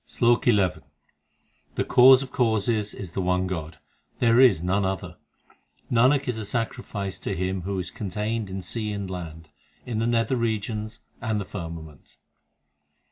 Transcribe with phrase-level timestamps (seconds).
[0.03, 0.67] SLOK XI
[1.75, 3.77] The Cause of causes is the One God,
[4.17, 5.17] there is none other.
[5.91, 9.49] Nanak is a sacrifice to Him who is contained in sea and land,
[9.85, 12.17] in the nether regions and the firmament.